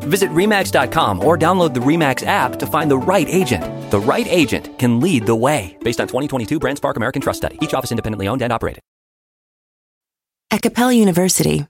[0.00, 3.90] Visit REMAX.com or download the REMAX app to find the right agent.
[3.90, 5.76] The right agent can lead the way.
[5.84, 7.58] Based on 2022 BrandSpark American Trust Study.
[7.60, 8.80] Each office independently owned and operated.
[10.50, 11.66] At Capella University,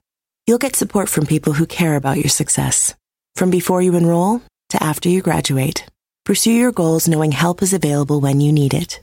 [0.47, 2.95] you'll get support from people who care about your success.
[3.35, 5.85] From before you enroll to after you graduate,
[6.25, 8.99] pursue your goals knowing help is available when you need it.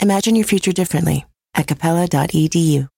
[0.00, 2.88] Imagine your future differently at capella.edu.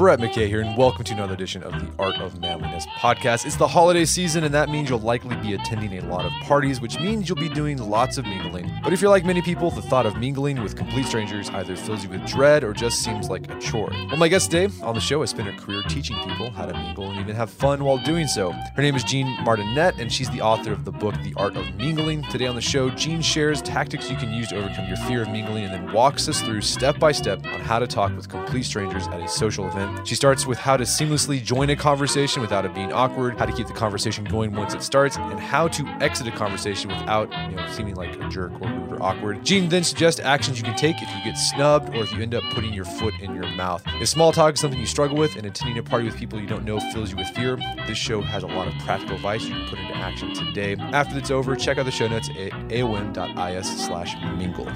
[0.00, 3.44] Brett McKay here, and welcome to another edition of the Art of Manliness podcast.
[3.44, 6.80] It's the holiday season, and that means you'll likely be attending a lot of parties,
[6.80, 8.72] which means you'll be doing lots of mingling.
[8.82, 12.02] But if you're like many people, the thought of mingling with complete strangers either fills
[12.02, 13.90] you with dread or just seems like a chore.
[13.90, 16.72] Well, my guest today on the show has spent her career teaching people how to
[16.72, 18.52] mingle and even have fun while doing so.
[18.52, 21.74] Her name is Jeanne Martinet, and she's the author of the book The Art of
[21.74, 22.22] Mingling.
[22.30, 25.28] Today on the show, Jeanne shares tactics you can use to overcome your fear of
[25.28, 28.64] mingling and then walks us through step by step on how to talk with complete
[28.64, 29.89] strangers at a social event.
[30.04, 33.52] She starts with how to seamlessly join a conversation without it being awkward, how to
[33.52, 37.56] keep the conversation going once it starts, and how to exit a conversation without, you
[37.56, 39.44] know, seeming like a jerk or rude or awkward.
[39.44, 42.34] Jean then suggests actions you can take if you get snubbed or if you end
[42.34, 43.82] up putting your foot in your mouth.
[44.00, 46.46] If small talk is something you struggle with and attending a party with people you
[46.46, 49.54] don't know fills you with fear, this show has a lot of practical advice you
[49.54, 50.76] can put into action today.
[50.92, 54.66] After it's over, check out the show notes at aom.is slash mingle.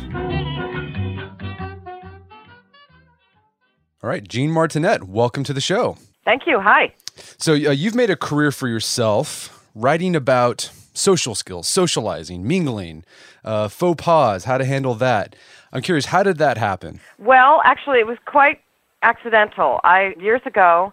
[4.05, 5.97] All right, Jeanne Martinet, welcome to the show.
[6.27, 6.61] Thank you.
[6.61, 6.93] Hi.
[7.39, 13.05] So, uh, you've made a career for yourself writing about social skills, socializing, mingling,
[13.47, 15.35] uh, faux pas, how to handle that.
[15.73, 17.01] I'm curious, how did that happen?
[17.19, 18.61] Well, actually, it was quite
[19.01, 19.81] accidental.
[19.85, 20.93] I years ago,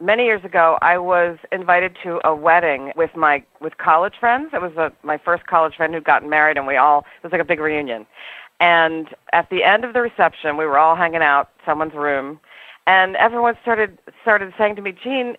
[0.00, 4.50] many years ago, I was invited to a wedding with my with college friends.
[4.52, 7.30] It was a, my first college friend who'd gotten married, and we all it was
[7.30, 8.06] like a big reunion.
[8.60, 12.38] And at the end of the reception, we were all hanging out someone's room,
[12.86, 15.36] and everyone started started saying to me, "Jeanne,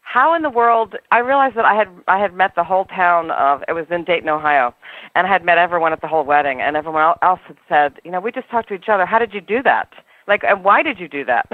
[0.00, 3.30] how in the world?" I realized that I had I had met the whole town
[3.30, 4.74] of it was in Dayton, Ohio,
[5.14, 8.10] and I had met everyone at the whole wedding, and everyone else had said, "You
[8.10, 9.06] know, we just talked to each other.
[9.06, 9.92] How did you do that?
[10.26, 11.46] Like, and why did you do that?"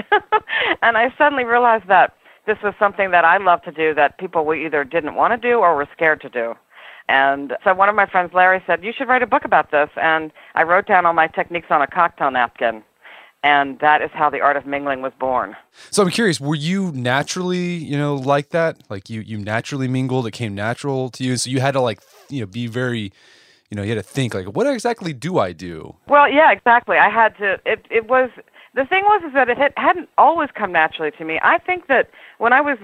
[0.82, 2.14] and I suddenly realized that
[2.46, 5.58] this was something that I love to do that people either didn't want to do
[5.58, 6.54] or were scared to do.
[7.10, 9.90] And so one of my friends, Larry, said, You should write a book about this.
[10.00, 12.84] And I wrote down all my techniques on a cocktail napkin.
[13.42, 15.56] And that is how the art of mingling was born.
[15.90, 18.82] So I'm curious, were you naturally, you know, like that?
[18.88, 21.36] Like you, you naturally mingled, it came natural to you.
[21.36, 23.12] So you had to like, you know, be very,
[23.70, 25.96] you know, you had to think like, what exactly do I do?
[26.06, 26.96] Well, yeah, exactly.
[26.96, 28.30] I had to, it, it was,
[28.74, 31.40] the thing was is that it had, hadn't always come naturally to me.
[31.42, 32.78] I think that when I was,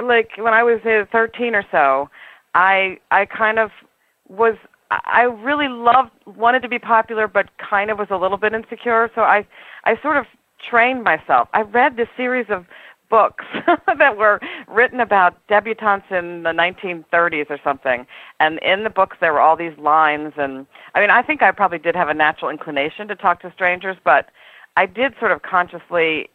[0.00, 2.10] like, when I was uh, 13 or so,
[2.54, 3.70] I I kind of
[4.28, 4.56] was
[4.90, 9.10] I really loved wanted to be popular but kind of was a little bit insecure.
[9.14, 9.46] So I
[9.84, 10.26] I sort of
[10.58, 11.48] trained myself.
[11.52, 12.66] I read this series of
[13.10, 13.44] books
[13.98, 18.06] that were written about debutantes in the 1930s or something.
[18.40, 20.32] And in the books there were all these lines.
[20.36, 23.52] And I mean I think I probably did have a natural inclination to talk to
[23.52, 24.30] strangers but
[24.76, 26.28] I did sort of consciously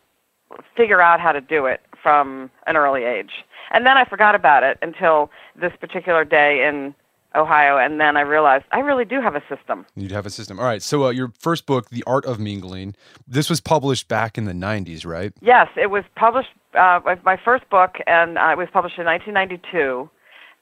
[0.75, 3.43] figure out how to do it from an early age.
[3.71, 6.95] And then I forgot about it until this particular day in
[7.35, 9.85] Ohio, and then I realized I really do have a system.
[9.95, 10.59] You'd have a system.
[10.59, 10.81] All right.
[10.81, 12.95] So uh, your first book, The Art of Mingling,
[13.27, 15.31] this was published back in the '90s, right?
[15.41, 16.49] Yes, it was published.
[16.73, 20.09] Uh, my first book, and uh, it was published in 1992,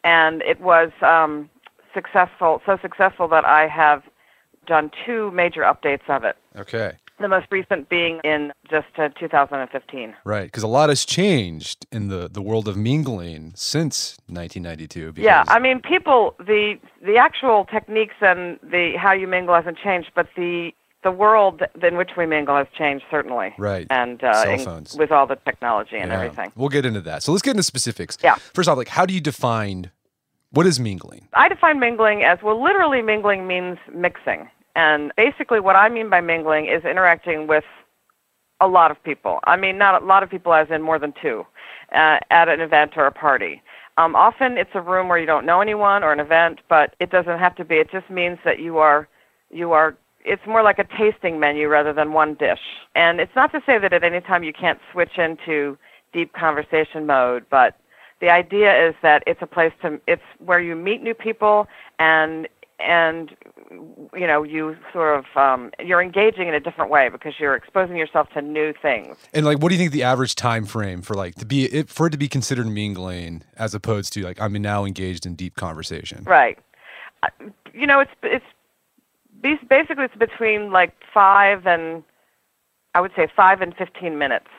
[0.04, 1.50] and it was um,
[1.94, 2.62] successful.
[2.66, 4.04] So successful that I have
[4.66, 6.36] done two major updates of it.
[6.58, 6.98] Okay.
[7.20, 10.16] The most recent being in just uh, 2015.
[10.24, 15.14] Right, because a lot has changed in the, the world of mingling since 1992.
[15.14, 15.26] Because...
[15.26, 20.12] Yeah, I mean, people the the actual techniques and the how you mingle hasn't changed,
[20.16, 20.72] but the
[21.04, 23.54] the world in which we mingle has changed certainly.
[23.58, 23.88] Right.
[23.90, 24.94] And uh, Cell phones.
[24.94, 26.18] In, with all the technology and Yeah.
[26.22, 26.52] everything.
[26.56, 27.24] We'll get into that.
[27.24, 28.18] So let's get into specifics.
[28.24, 28.36] Yeah.
[28.54, 29.92] First off, like, how do you define
[30.52, 31.28] what is mingling?
[31.34, 32.62] I define mingling as well.
[32.62, 37.64] Literally, mingling means mixing, and basically, what I mean by mingling is interacting with
[38.62, 39.40] a lot of people.
[39.46, 41.46] I mean, not a lot of people, as in more than two,
[41.96, 43.64] uh, at an event or a party.
[43.98, 47.10] Um, often, it's a room where you don't know anyone or an event, but it
[47.10, 47.78] doesn't have to be.
[47.78, 49.08] It just means that you are
[49.50, 52.60] you are it's more like a tasting menu rather than one dish.
[52.94, 55.76] And it's not to say that at any time you can't switch into
[56.14, 57.80] deep conversation mode, but
[58.22, 62.48] the idea is that it's a place to it's where you meet new people and
[62.80, 63.36] and
[64.14, 67.96] you know you sort of um, you're engaging in a different way because you're exposing
[67.98, 69.18] yourself to new things.
[69.34, 71.90] And like, what do you think the average time frame for like to be it,
[71.90, 75.56] for it to be considered mingling as opposed to like I'm now engaged in deep
[75.56, 76.24] conversation?
[76.26, 76.60] Right.
[77.24, 77.30] Uh,
[77.74, 78.46] You know, it's it's
[79.42, 82.04] bas- basically it's between like five and
[82.94, 84.50] I would say five and fifteen minutes,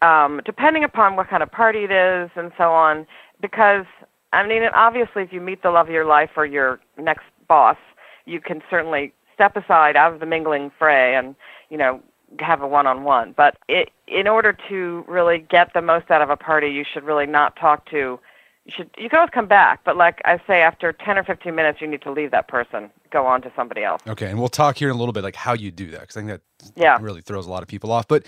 [0.00, 3.06] um, depending upon what kind of party it is and so on.
[3.40, 3.84] Because
[4.32, 7.76] I mean, obviously, if you meet the love of your life or your next boss,
[8.24, 11.34] you can certainly step aside out of the mingling fray and
[11.70, 12.00] you know
[12.38, 13.34] have a one-on-one.
[13.36, 17.04] But it, in order to really get the most out of a party, you should
[17.04, 18.18] really not talk to.
[18.64, 18.90] You should.
[18.96, 21.88] You can always come back, but like I say, after ten or fifteen minutes, you
[21.88, 24.00] need to leave that person, go on to somebody else.
[24.06, 26.16] Okay, and we'll talk here in a little bit like how you do that because
[26.16, 26.42] I think that
[26.76, 26.96] Yeah.
[27.00, 28.06] really throws a lot of people off.
[28.06, 28.24] But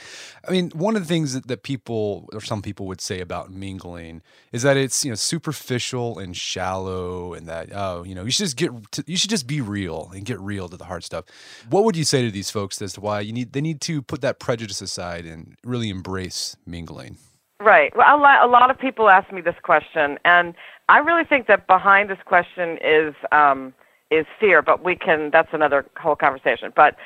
[0.46, 3.52] I mean, one of the things that, that people or some people would say about
[3.52, 8.32] mingling is that it's you know superficial and shallow, and that oh you know you
[8.32, 11.04] should just get to, you should just be real and get real to the hard
[11.04, 11.26] stuff.
[11.70, 14.02] What would you say to these folks as to why you need they need to
[14.02, 17.18] put that prejudice aside and really embrace mingling?
[17.64, 17.96] Right.
[17.96, 20.52] Well, a lot, of people ask me this question, and
[20.90, 23.72] I really think that behind this question is um,
[24.10, 24.60] is fear.
[24.60, 25.30] But we can.
[25.32, 26.74] That's another whole conversation.
[26.76, 26.96] But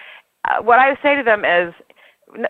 [0.49, 1.73] uh, what I say to them is,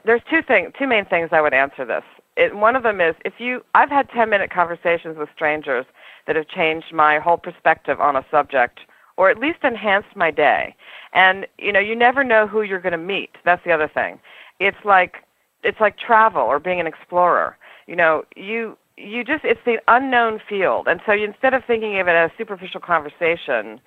[0.06, 2.02] there's two things, two main things I would answer this.
[2.38, 3.62] It, one of them is if you.
[3.74, 5.84] I've had 10 minute conversations with strangers
[6.26, 8.80] that have changed my whole perspective on a subject,
[9.18, 10.74] or at least enhanced my day.
[11.12, 13.36] And you know, you never know who you're going to meet.
[13.44, 14.18] That's the other thing.
[14.60, 15.24] It's like
[15.62, 17.58] it's like travel or being an explorer.
[17.88, 21.98] You know, you you just it's the unknown field, and so you, instead of thinking
[21.98, 23.80] of it as superficial conversation,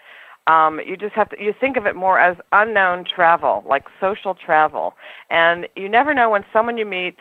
[0.47, 4.33] um, you just have to you think of it more as unknown travel, like social
[4.33, 4.95] travel.
[5.29, 7.17] And you never know when someone you meet,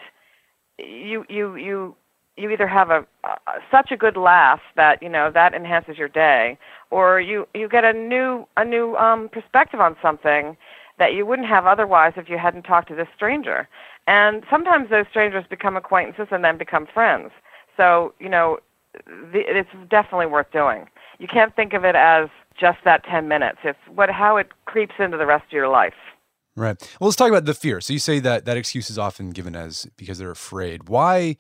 [0.79, 1.95] you you you
[2.39, 3.35] you either have a, uh,
[3.71, 6.57] such a good laugh that you know that enhances your day,
[6.91, 10.57] or you you get a new a new um, perspective on something
[10.99, 13.69] that you wouldn't have otherwise if you hadn't talked to this stranger.
[14.07, 17.31] And sometimes those strangers become acquaintances and then become friends.
[17.77, 18.59] So you know,
[19.07, 20.87] the, it's definitely worth doing.
[21.19, 23.59] You can't think of it as just that 10 minutes.
[23.65, 25.95] It's what how it creeps into the rest of your life.
[26.57, 26.81] Right.
[27.01, 27.81] Well, let's talk about the fear.
[27.81, 30.89] So you say that that excuse is often given as because they're afraid.
[30.89, 31.37] Why?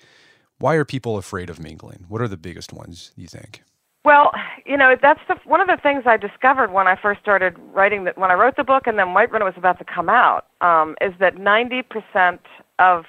[0.58, 2.04] Why are people afraid of mingling?
[2.08, 3.62] What are the biggest ones you think?
[4.04, 4.32] Well,
[4.64, 8.04] you know, that's the, one of the things I discovered when I first started writing
[8.04, 10.46] that when I wrote the book and then when it was about to come out,
[10.62, 12.38] um, is that 90%
[12.78, 13.04] of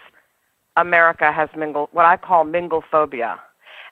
[0.76, 3.40] America has mingle what I call mingle phobia.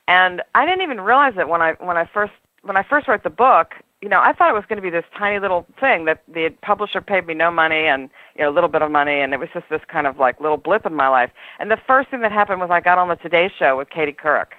[0.07, 3.23] And I didn't even realize it when I when I first when I first wrote
[3.23, 3.73] the book.
[4.01, 6.49] You know, I thought it was going to be this tiny little thing that the
[6.61, 9.39] publisher paid me no money and you know a little bit of money, and it
[9.39, 11.31] was just this kind of like little blip in my life.
[11.59, 14.13] And the first thing that happened was I got on the Today Show with Katie
[14.13, 14.53] Couric,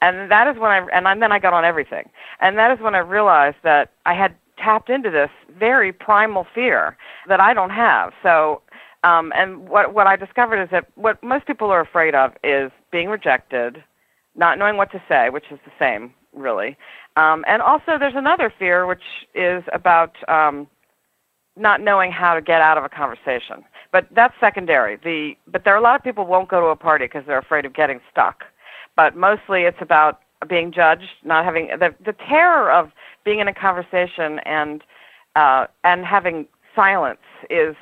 [0.00, 2.08] and that is when I and then I got on everything,
[2.40, 6.96] and that is when I realized that I had tapped into this very primal fear
[7.28, 8.12] that I don't have.
[8.22, 8.62] So
[9.04, 12.70] um, and what what I discovered is that what most people are afraid of is
[12.90, 13.82] being rejected,
[14.36, 16.76] not knowing what to say, which is the same really,
[17.16, 19.02] um, and also there's another fear which
[19.34, 20.66] is about um,
[21.56, 23.64] not knowing how to get out of a conversation.
[23.90, 24.96] But that's secondary.
[24.96, 27.38] The but there are a lot of people won't go to a party because they're
[27.38, 28.44] afraid of getting stuck.
[28.96, 32.90] But mostly it's about being judged, not having the the terror of
[33.24, 34.82] being in a conversation and
[35.36, 37.20] uh, and having silence
[37.50, 37.76] is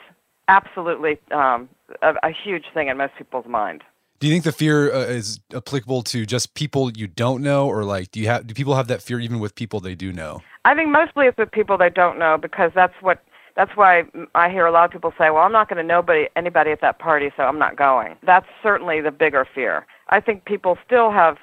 [0.49, 1.69] absolutely um,
[2.03, 3.83] a, a huge thing in most people's mind.
[4.19, 7.85] Do you think the fear uh, is applicable to just people you don't know, or
[7.85, 10.43] like do you have do people have that fear even with people they do know?
[10.65, 13.23] I think mostly it's with people they don't know because that's what
[13.57, 15.99] that's why I hear a lot of people say, "Well, I'm not going to know
[16.01, 19.87] anybody anybody at that party, so I'm not going." That's certainly the bigger fear.
[20.11, 21.37] I think people still have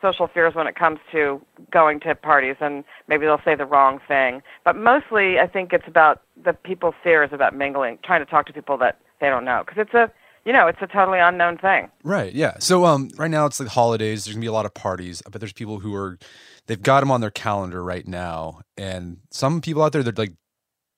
[0.00, 1.40] social fears when it comes to
[1.72, 4.42] going to parties and maybe they'll say the wrong thing.
[4.64, 8.52] But mostly I think it's about the people's fears about mingling, trying to talk to
[8.52, 10.12] people that they don't know because it's a
[10.44, 11.90] you know, it's a totally unknown thing.
[12.02, 12.32] Right.
[12.32, 12.54] Yeah.
[12.58, 14.24] So um, right now it's the holidays.
[14.24, 16.18] There's gonna be a lot of parties, but there's people who are
[16.66, 20.32] they've got them on their calendar right now, and some people out there they're like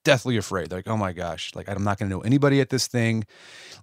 [0.04, 0.73] deathly afraid.
[0.73, 3.25] Like, oh my gosh, like I'm not gonna know anybody at this thing.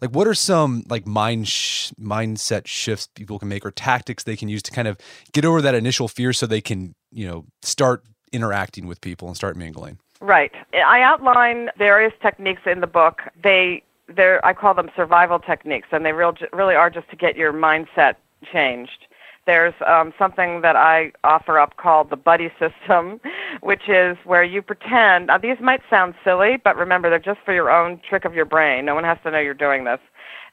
[0.02, 4.36] Like, what are some like mind sh- mindset shifts people can make or tactics they
[4.36, 4.98] can use to kind of
[5.34, 9.38] get over that initial fear so they can you know start interacting with people and
[9.38, 10.00] start mingling?
[10.20, 10.52] Right.
[10.74, 13.22] Eh, I outline various techniques in the book.
[13.42, 17.36] They they're I call them survival techniques, and they real, really are just to get
[17.36, 18.16] your mindset
[18.52, 19.08] changed
[19.48, 23.20] there's um, something that I offer up called the buddy system,
[23.62, 25.27] which is where you pretend.
[25.27, 28.46] Now, these might sound silly, but remember, they're just for your own trick of your
[28.46, 28.86] brain.
[28.86, 30.00] No one has to know you're doing this.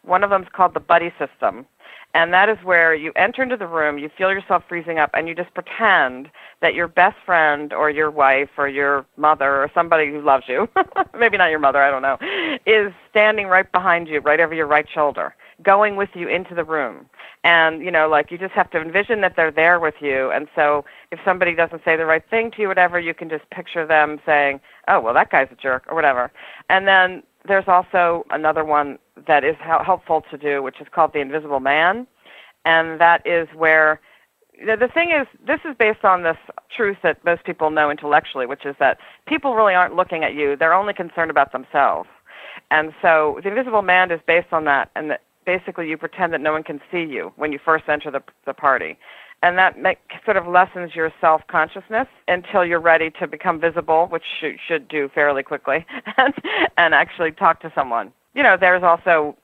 [0.03, 1.67] One of them is called the buddy system.
[2.15, 5.27] And that is where you enter into the room, you feel yourself freezing up, and
[5.27, 6.31] you just pretend
[6.63, 10.69] that your best friend or your wife or your mother or somebody who loves you,
[11.19, 12.17] maybe not your mother, I don't know,
[12.67, 16.65] is standing right behind you, right over your right shoulder, going with you into the
[16.65, 17.07] room.
[17.45, 20.31] And, you know, like you just have to envision that they're there with you.
[20.31, 23.49] And so if somebody doesn't say the right thing to you, whatever, you can just
[23.51, 26.33] picture them saying, oh, well, that guy's a jerk or whatever.
[26.69, 31.21] And then there's also another one that is helpful to do, which is called the
[31.21, 32.07] Invisible Man,
[32.65, 34.01] and that is where
[34.57, 36.37] the thing is, this is based on this
[36.75, 40.57] truth that most people know intellectually, which is that people really aren't looking at you;
[40.57, 42.09] they're only concerned about themselves.
[42.71, 46.53] And so, the Invisible Man is based on that, and basically you pretend that no
[46.53, 48.99] one can see you when you first enter the the party
[49.45, 54.07] and that make, sort of lessens your self consciousness until you're ready to become visible,
[54.07, 55.85] which you should do fairly quickly,
[56.17, 56.35] and,
[56.79, 58.11] and actually talk to someone.
[58.35, 59.37] You know, there's also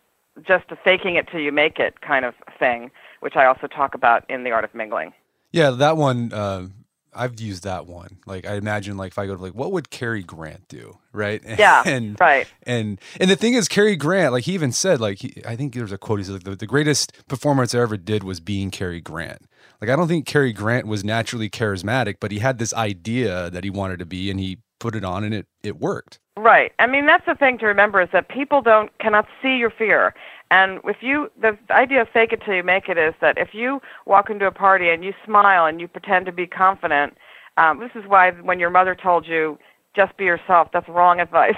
[0.46, 2.90] just a faking it till you make it kind of thing,
[3.20, 5.12] which I also talk about in the art of mingling.
[5.52, 6.32] Yeah, that one.
[6.32, 6.68] Uh,
[7.14, 8.18] I've used that one.
[8.26, 11.42] Like I imagine, like if I go to like, what would Cary Grant do, right?
[11.58, 12.46] Yeah, and right.
[12.62, 15.74] And and the thing is, Cary Grant, like he even said, like he, I think
[15.74, 16.20] there's a quote.
[16.20, 19.46] He's like, the, the greatest performance I ever did was being Cary Grant.
[19.80, 23.64] Like I don't think Cary Grant was naturally charismatic, but he had this idea that
[23.64, 26.18] he wanted to be, and he put it on, and it it worked.
[26.36, 26.72] Right.
[26.78, 30.14] I mean, that's the thing to remember is that people don't cannot see your fear.
[30.50, 33.50] And if you, the idea of fake it till you make it is that if
[33.52, 37.16] you walk into a party and you smile and you pretend to be confident,
[37.56, 39.58] um, this is why when your mother told you
[39.94, 41.56] just be yourself, that's wrong advice.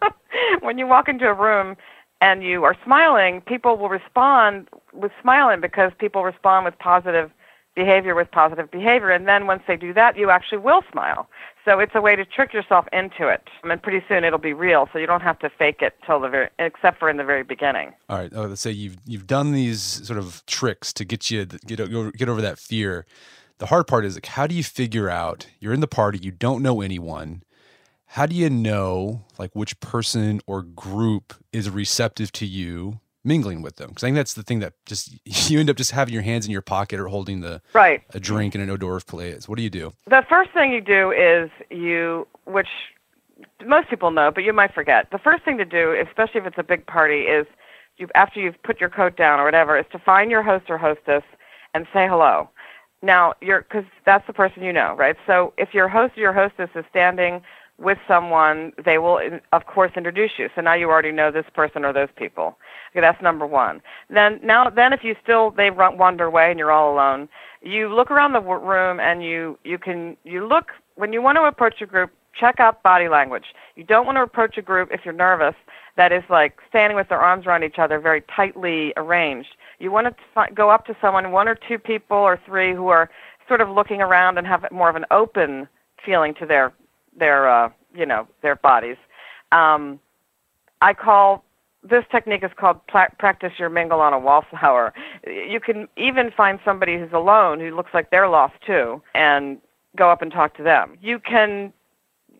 [0.60, 1.76] when you walk into a room
[2.20, 7.30] and you are smiling, people will respond with smiling because people respond with positive
[7.78, 9.10] behavior with positive behavior.
[9.10, 11.28] And then once they do that, you actually will smile.
[11.68, 13.42] So it's a way to trick yourself into it.
[13.62, 14.88] I And pretty soon it'll be real.
[14.90, 17.42] So you don't have to fake it till the very, except for in the very
[17.42, 17.92] beginning.
[18.08, 18.32] All right.
[18.34, 21.78] Oh, let's say you've you've done these sort of tricks to get you get
[22.16, 23.04] get over that fear.
[23.58, 26.30] The hard part is like, how do you figure out you're in the party, you
[26.30, 27.42] don't know anyone.
[28.12, 33.76] How do you know like which person or group is receptive to you mingling with
[33.76, 35.14] them because I think that's the thing that just
[35.50, 38.20] you end up just having your hands in your pocket or holding the right a
[38.20, 39.48] drink and an odor of play is.
[39.48, 39.92] What do you do?
[40.06, 42.68] The first thing you do is you, which
[43.64, 45.10] most people know, but you might forget.
[45.10, 47.46] The first thing to do, especially if it's a big party, is
[47.96, 50.78] you after you've put your coat down or whatever, is to find your host or
[50.78, 51.22] hostess
[51.74, 52.48] and say hello.
[53.02, 55.16] Now, you're because that's the person you know, right?
[55.26, 57.42] So if your host or your hostess is standing
[57.78, 59.20] with someone, they will,
[59.52, 60.48] of course, introduce you.
[60.54, 62.58] So now you already know this person or those people.
[62.90, 63.80] Okay, that's number one.
[64.10, 67.28] Then now, then if you still they run, wander away and you're all alone,
[67.62, 71.44] you look around the room and you you can you look when you want to
[71.44, 72.10] approach a group.
[72.38, 73.46] Check out body language.
[73.74, 75.54] You don't want to approach a group if you're nervous.
[75.96, 79.56] That is like standing with their arms around each other, very tightly arranged.
[79.80, 83.10] You want to go up to someone, one or two people or three who are
[83.48, 85.66] sort of looking around and have more of an open
[86.04, 86.72] feeling to their
[87.18, 88.96] their uh, you know their bodies.
[89.52, 90.00] Um,
[90.80, 91.44] I call
[91.82, 94.92] this technique is called practice your mingle on a wallflower.
[95.26, 99.58] You can even find somebody who's alone who looks like they're lost too, and
[99.96, 100.96] go up and talk to them.
[101.02, 101.72] You can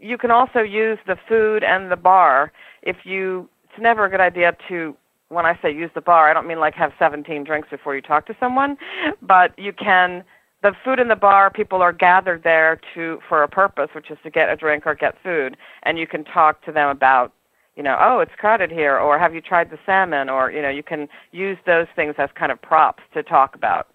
[0.00, 3.48] you can also use the food and the bar if you.
[3.64, 4.96] It's never a good idea to
[5.28, 8.00] when I say use the bar, I don't mean like have 17 drinks before you
[8.00, 8.78] talk to someone,
[9.20, 10.24] but you can
[10.62, 14.18] the food in the bar, people are gathered there to for a purpose, which is
[14.24, 17.32] to get a drink or get food, and you can talk to them about,
[17.76, 20.68] you know, oh, it's crowded here, or have you tried the salmon, or you know,
[20.68, 23.88] you can use those things as kind of props to talk about.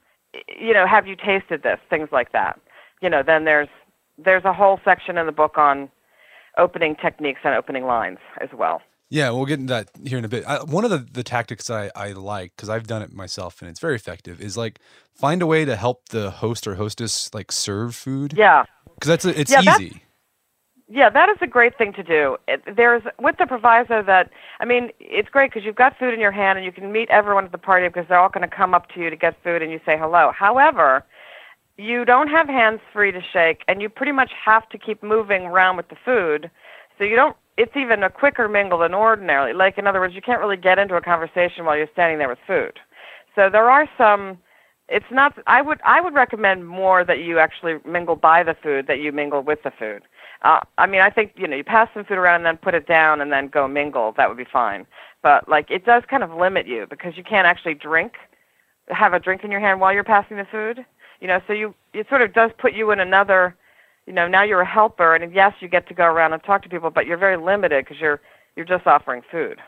[0.58, 1.80] You know, have you tasted this?
[1.90, 2.60] Things like that.
[3.02, 3.70] You know, then there's
[4.18, 5.90] there's a whole section in the book on
[6.58, 8.82] opening techniques and opening lines as well.
[9.14, 10.44] Yeah, we'll get into that here in a bit.
[10.48, 13.70] I, one of the, the tactics I, I like, because I've done it myself and
[13.70, 14.80] it's very effective, is like
[15.14, 18.34] find a way to help the host or hostess like serve food.
[18.36, 18.64] Yeah.
[18.96, 20.02] Because that's a, it's yeah, easy.
[20.90, 22.38] Yeah, that is a great thing to do.
[22.48, 26.20] It, there's with the proviso that I mean, it's great because you've got food in
[26.20, 28.56] your hand and you can meet everyone at the party because they're all going to
[28.56, 30.32] come up to you to get food and you say hello.
[30.36, 31.06] However,
[31.78, 35.44] you don't have hands free to shake and you pretty much have to keep moving
[35.44, 36.50] around with the food.
[36.98, 39.54] So you don't it's even a quicker mingle than ordinarily.
[39.54, 42.30] Like in other words, you can't really get into a conversation while you're standing there
[42.30, 42.80] with food.
[43.36, 44.38] So there are some.
[44.90, 45.38] It's not.
[45.48, 49.12] I would I would recommend more that you actually mingle by the food that you
[49.12, 50.04] mingle with the food.
[50.44, 52.76] Uh, I mean, I think you know you pass some food around and then put
[52.76, 54.14] it down and then go mingle.
[54.18, 54.86] That would be fine.
[55.22, 58.14] But like it does kind of limit you because you can't actually drink,
[58.90, 60.86] have a drink in your hand while you're passing the food.
[61.22, 63.56] You know, so you it sort of does put you in another,
[64.06, 66.64] you know, now you're a helper, and yes, you get to go around and talk
[66.64, 68.20] to people, but you're very limited because you're
[68.56, 69.60] you're just offering food.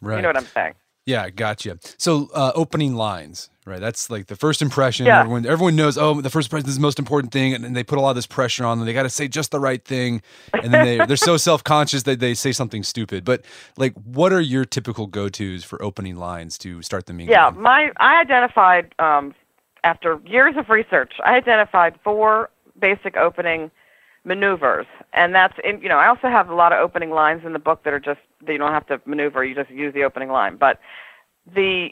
[0.00, 0.16] Right.
[0.16, 0.74] You know what I'm saying?
[1.04, 1.78] Yeah, gotcha.
[1.98, 3.80] So uh, opening lines, right?
[3.80, 5.06] That's like the first impression.
[5.06, 5.20] Yeah.
[5.20, 5.98] Everyone, everyone knows.
[5.98, 8.10] Oh, the first impression is the most important thing, and, and they put a lot
[8.10, 8.86] of this pressure on them.
[8.86, 10.22] They got to say just the right thing,
[10.52, 13.24] and then they they're so self conscious that they say something stupid.
[13.24, 13.44] But
[13.76, 17.32] like, what are your typical go tos for opening lines to start the meeting?
[17.32, 19.34] Yeah, my I identified um,
[19.82, 21.14] after years of research.
[21.24, 23.72] I identified four basic opening
[24.24, 27.52] maneuvers, and that's in, you know I also have a lot of opening lines in
[27.52, 29.44] the book that are just that you don't have to maneuver.
[29.44, 30.56] You just use the opening line.
[30.56, 30.80] But
[31.54, 31.90] the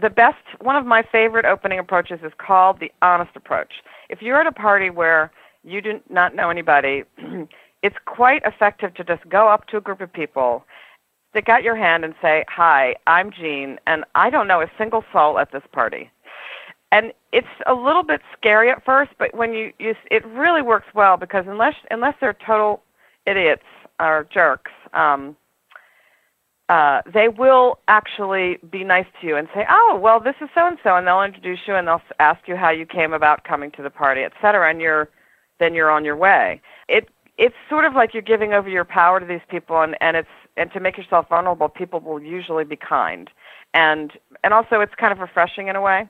[0.00, 3.74] the best one of my favorite opening approaches is called the honest approach.
[4.08, 5.30] If you're at a party where
[5.62, 7.04] you do not know anybody,
[7.82, 10.64] it's quite effective to just go up to a group of people
[11.30, 15.04] stick out your hand and say, "Hi, I'm Jeanne, and I don't know a single
[15.12, 16.10] soul at this party."
[16.92, 20.88] And it's a little bit scary at first, but when you, you it really works
[20.94, 22.82] well because unless unless they're total
[23.26, 23.62] idiots
[24.00, 25.36] or jerks, um,
[26.68, 30.66] uh, they will actually be nice to you and say, "Oh, well, this is so
[30.66, 33.70] and so," and they'll introduce you and they'll ask you how you came about coming
[33.72, 35.08] to the party, et cetera, and you're
[35.60, 36.60] then you're on your way.
[36.88, 40.16] It it's sort of like you're giving over your power to these people, and and
[40.16, 40.28] it's
[40.60, 43.30] and to make yourself vulnerable, people will usually be kind,
[43.72, 44.12] and
[44.44, 46.06] and also it's kind of refreshing in a way.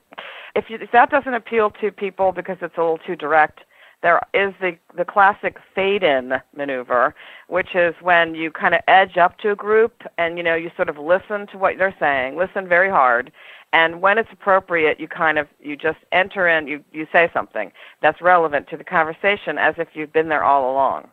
[0.56, 3.60] If you if that doesn't appeal to people because it's a little too direct,
[4.02, 7.14] there is the the classic fade in maneuver,
[7.46, 10.70] which is when you kind of edge up to a group and you know you
[10.74, 13.30] sort of listen to what they're saying, listen very hard,
[13.72, 17.70] and when it's appropriate, you kind of you just enter in, you you say something
[18.02, 21.08] that's relevant to the conversation as if you've been there all along.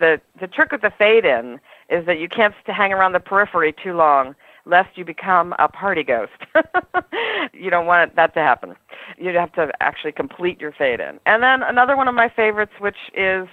[0.00, 3.72] The the trick with the fade in is that you can't hang around the periphery
[3.72, 4.34] too long
[4.66, 6.32] lest you become a party ghost.
[7.52, 8.76] you don't want that to happen.
[9.18, 11.18] You'd have to actually complete your fade in.
[11.26, 13.48] And then another one of my favorites, which is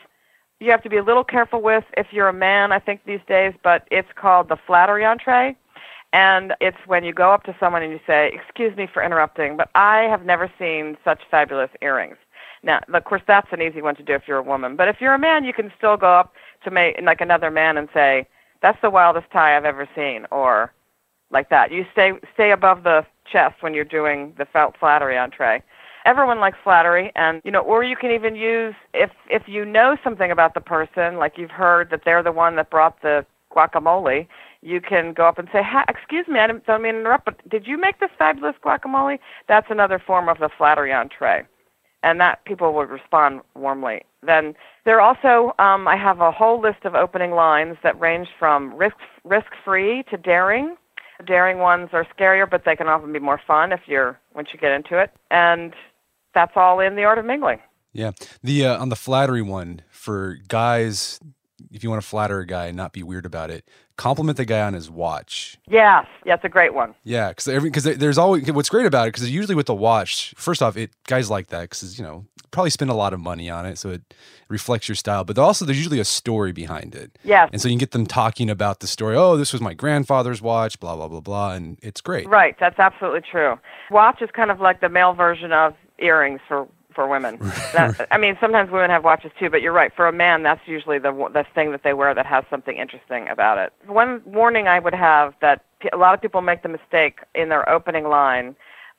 [0.59, 3.19] you have to be a little careful with if you're a man, I think these
[3.27, 5.55] days, but it's called the flattery entree.
[6.13, 9.57] And it's when you go up to someone and you say, Excuse me for interrupting,
[9.57, 12.15] but I have never seen such fabulous earrings.
[12.63, 14.75] Now, of course, that's an easy one to do if you're a woman.
[14.75, 16.33] But if you're a man, you can still go up
[16.63, 18.25] to make, like another man and say,
[18.61, 20.73] That's the wildest tie I've ever seen, or
[21.31, 21.71] like that.
[21.71, 25.61] You stay stay above the chest when you're doing the felt flattery entree.
[26.05, 29.97] Everyone likes flattery, and you know, or you can even use if if you know
[30.03, 34.27] something about the person, like you've heard that they're the one that brought the guacamole.
[34.61, 37.49] You can go up and say, "Hi, "Excuse me, I don't mean to interrupt, but
[37.49, 41.45] did you make this fabulous guacamole?" That's another form of the flattery entree,
[42.03, 44.01] and that people will respond warmly.
[44.23, 44.55] Then
[44.85, 48.97] there also, um, I have a whole list of opening lines that range from risk
[49.23, 50.75] risk free to daring.
[51.25, 54.59] Daring ones are scarier, but they can often be more fun if you're once you
[54.59, 55.11] get into it.
[55.31, 55.73] And
[56.33, 57.59] that's all in the art of mingling.
[57.91, 58.11] Yeah.
[58.43, 61.19] The uh, on the flattery one for guys,
[61.71, 63.65] if you want to flatter a guy and not be weird about it,
[63.97, 65.57] compliment the guy on his watch.
[65.67, 66.95] Yes, yeah, it's a great one.
[67.03, 70.33] Yeah, because every because there's always what's great about it because usually with the watch,
[70.37, 73.49] first off, it guys like that because you know probably spend a lot of money
[73.49, 74.13] on it, so it
[74.47, 75.23] reflects your style.
[75.25, 77.17] But also there's usually a story behind it.
[77.23, 79.15] Yeah, And so you can get them talking about the story.
[79.15, 82.27] Oh, this was my grandfather's watch, blah blah blah blah, and it's great.
[82.29, 83.59] Right, that's absolutely true.
[83.91, 87.37] Watch is kind of like the male version of earrings for for women.
[87.73, 89.91] That, I mean, sometimes women have watches too, but you're right.
[89.95, 93.27] For a man, that's usually the the thing that they wear that has something interesting
[93.27, 93.71] about it.
[93.85, 97.69] One warning I would have that a lot of people make the mistake in their
[97.69, 98.55] opening line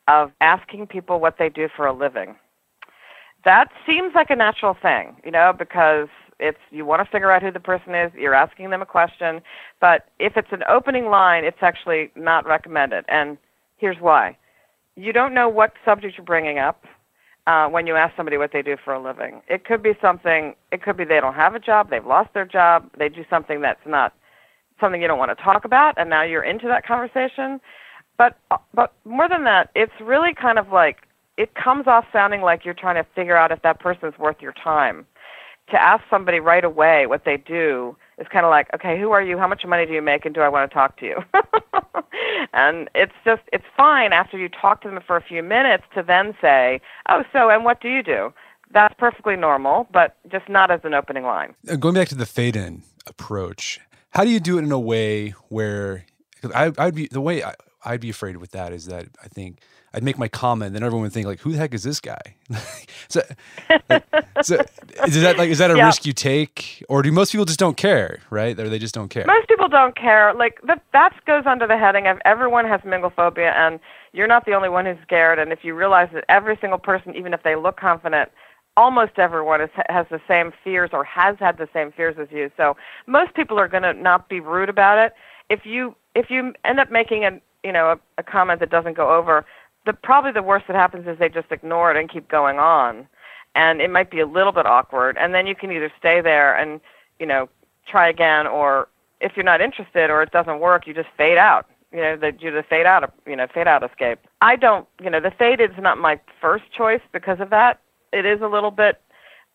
[0.07, 2.37] of asking people what they do for a living.
[3.45, 6.09] That seems like a natural thing, you know, because
[6.39, 9.41] it's you want to figure out who the person is, you're asking them a question,
[9.81, 13.05] but if it's an opening line, it's actually not recommended.
[13.09, 13.39] And
[13.79, 14.37] here's why.
[14.95, 16.85] You don't know what subject you're bringing up
[17.49, 19.41] uh, when you ask somebody what they do for a living.
[19.49, 22.45] It could be something, it could be they don't have a job, they've lost their
[22.45, 24.15] job, they do something that's not
[24.79, 27.59] something you don't want to talk about, and now you're into that conversation.
[28.19, 28.37] But,
[28.75, 30.99] but more than that, it's really kind of like,
[31.39, 34.53] it comes off sounding like you're trying to figure out if that person's worth your
[34.53, 35.07] time.
[35.71, 39.23] To ask somebody right away what they do is kind of like, okay, who are
[39.23, 39.39] you?
[39.39, 40.25] How much money do you make?
[40.25, 41.17] And do I want to talk to you?
[42.53, 46.03] and it's just, it's fine after you talk to them for a few minutes to
[46.03, 48.33] then say, oh, so, and what do you do?
[48.71, 51.55] That's perfectly normal, but just not as an opening line.
[51.69, 54.81] Uh, Going back to the fade in approach, how do you do it in a
[54.81, 56.05] way where
[56.55, 57.55] I, I'd be the way I,
[57.85, 59.61] I'd be afraid with that is that I think
[59.95, 62.21] I'd make my comment, then everyone would think like, "Who the heck is this guy?"
[63.09, 63.23] so,
[64.43, 64.63] so,
[65.07, 65.87] is that like is that a Yeah.
[65.87, 68.59] risk you take, or do most people just don't care, right?
[68.59, 69.25] Or they just don't care?
[69.27, 70.35] Most people don't care.
[70.35, 73.81] Like that, that goes under the heading of everyone has mingle phobia, and
[74.13, 75.39] you're not the only one who's scared.
[75.39, 78.31] And if you realize that every single person, even if they look confident,
[78.77, 82.51] almost everyone is, has the same fears or has had the same fears as you.
[82.57, 85.13] So most people are going to not be rude about it.
[85.51, 87.31] If you if you end up making a
[87.65, 89.45] you know a, a comment that doesn't go over,
[89.89, 93.09] the probably the worst that happens is they just ignore it and keep going on,
[93.55, 95.17] and it might be a little bit awkward.
[95.19, 96.79] And then you can either stay there and
[97.19, 97.49] you know
[97.87, 98.89] try again, or
[99.23, 101.67] if you're not interested or it doesn't work, you just fade out.
[101.91, 104.19] You know, do the fade out, you know, fade out escape.
[104.43, 107.81] I don't, you know, the fade is not my first choice because of that.
[108.13, 109.01] It is a little bit,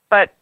[0.09, 0.33] but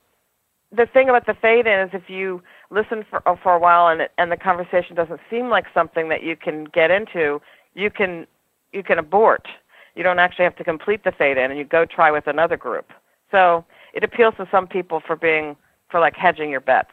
[0.71, 3.89] the thing about the fade in is if you listen for uh, for a while
[3.89, 7.41] and and the conversation doesn't seem like something that you can get into,
[7.73, 8.25] you can
[8.71, 9.47] you can abort.
[9.95, 12.57] You don't actually have to complete the fade in, and you go try with another
[12.57, 12.91] group.
[13.29, 15.55] So it appeals to some people for being
[15.89, 16.91] for like hedging your bets.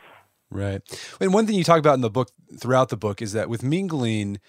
[0.51, 0.81] Right.
[1.21, 3.63] And one thing you talk about in the book throughout the book is that with
[3.63, 4.41] mingling,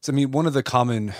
[0.00, 1.12] so I mean, one of the common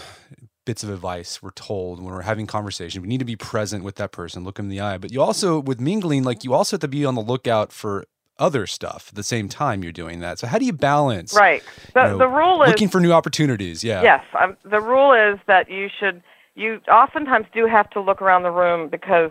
[0.64, 3.96] bits of advice we're told when we're having conversation, we need to be present with
[3.96, 4.96] that person, look them in the eye.
[4.96, 8.06] But you also, with mingling, like you also have to be on the lookout for
[8.38, 10.38] other stuff at the same time you're doing that.
[10.38, 11.34] So how do you balance?
[11.34, 11.62] Right.
[11.94, 13.84] The you know, the rule is looking for new opportunities.
[13.84, 14.02] Yeah.
[14.02, 16.22] Yes, um, the rule is that you should.
[16.54, 19.30] You oftentimes do have to look around the room because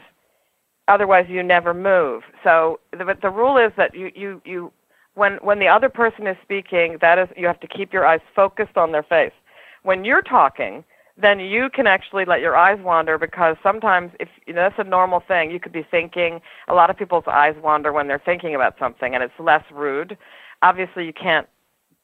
[0.87, 2.23] otherwise you never move.
[2.43, 4.71] So, the, but the rule is that you you you
[5.13, 8.21] when when the other person is speaking, that is you have to keep your eyes
[8.35, 9.33] focused on their face.
[9.83, 10.83] When you're talking,
[11.17, 14.89] then you can actually let your eyes wander because sometimes if you know that's a
[14.89, 15.51] normal thing.
[15.51, 16.41] You could be thinking.
[16.67, 20.17] A lot of people's eyes wander when they're thinking about something, and it's less rude.
[20.63, 21.47] Obviously, you can't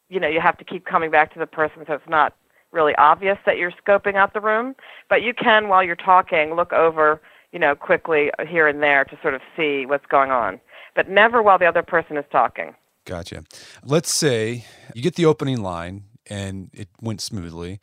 [0.10, 2.36] you know, you have to keep coming back to the person so it's not
[2.78, 4.76] really obvious that you're scoping out the room.
[5.10, 7.20] But you can, while you're talking, look over,
[7.52, 10.62] you know, quickly here and there to sort of see what's going on.
[10.96, 12.74] But never while the other person is talking.
[13.06, 13.44] Gotcha.
[13.84, 17.80] Let's say you get the opening line and it went smoothly.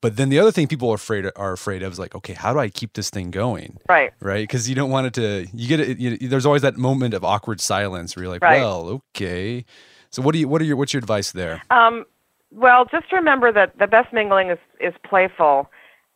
[0.00, 2.52] But then the other thing people are afraid are afraid of is like, okay, how
[2.52, 3.78] do I keep this thing going?
[3.88, 4.10] Right.
[4.18, 4.42] Right?
[4.42, 5.46] Because you don't want it to.
[5.54, 5.98] You get it.
[5.98, 8.60] You, there's always that moment of awkward silence where you're like, Right.
[8.60, 9.64] well, okay.
[10.10, 10.48] So what do you?
[10.48, 10.76] What are your?
[10.76, 11.62] What's your advice there?
[11.70, 12.04] Um,
[12.54, 15.70] well, just remember that the best mingling is, is playful.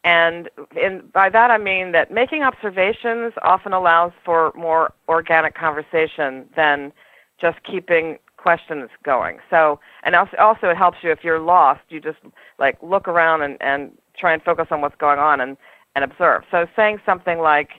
[0.05, 6.49] And in, by that I mean that making observations often allows for more organic conversation
[6.55, 6.93] than
[7.41, 9.39] just keeping questions going.
[9.51, 12.19] So, and also, also it helps you if you're lost, you just
[12.59, 15.57] like look around and, and try and focus on what's going on and,
[15.97, 16.45] and observe.
[16.51, 17.71] So saying something like,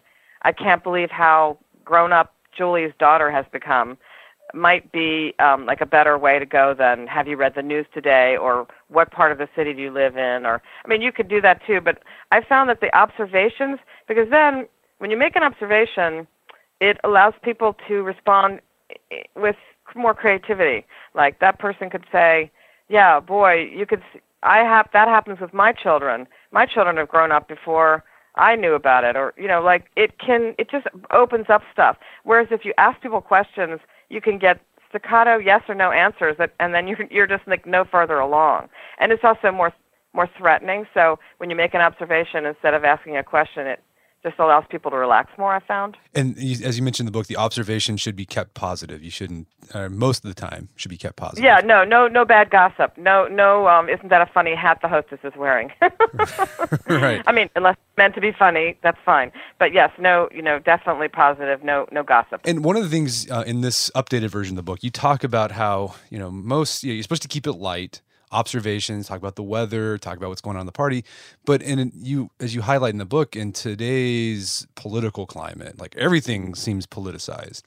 [0.41, 3.97] I can't believe how grown up Julie's daughter has become
[4.53, 7.85] might be um, like a better way to go than have you read the news
[7.93, 8.37] today?
[8.37, 10.45] or what part of the city do you live in?
[10.45, 11.99] or I mean you could do that too but
[12.31, 14.67] I found that the observations because then
[14.99, 16.27] when you make an observation
[16.79, 18.61] it allows people to respond
[19.35, 19.55] with
[19.95, 20.85] more creativity.
[21.13, 22.51] Like that person could say
[22.89, 24.03] yeah boy you could
[24.43, 26.27] I have that happens with my children.
[26.51, 28.03] My children have grown up before
[28.35, 29.15] I knew about it.
[29.15, 31.97] or you know like it can it just opens up stuff.
[32.23, 36.53] Whereas if you ask people questions you can get staccato yes or no answers that
[36.59, 38.69] and then you're you're just like no further along.
[38.99, 39.73] And it's also more
[40.13, 40.85] more threatening.
[40.93, 43.83] So when you make an observation instead of asking a question it
[44.23, 47.17] just allows people to relax more i found And you, as you mentioned in the
[47.17, 49.03] book, the observation should be kept positive.
[49.03, 51.43] You shouldn't, uh, most of the time, should be kept positive.
[51.43, 54.87] yeah no no no bad gossip no no um isn't that a funny hat the
[54.87, 55.71] hostess is wearing
[56.87, 57.21] right.
[57.27, 60.59] i mean unless it's meant to be funny that's fine but yes no you know
[60.59, 64.53] definitely positive no no gossip And one of the things uh, in this updated version
[64.53, 67.27] of the book, you talk about how you know most you know, you're supposed to
[67.27, 70.71] keep it light, observations, talk about the weather, talk about what's going on in the
[70.71, 71.03] party.
[71.45, 76.55] But in you, as you highlight in the book, in today's political climate, like everything
[76.55, 77.61] seems politicized,